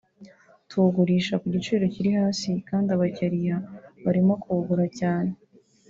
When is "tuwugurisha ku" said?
0.69-1.45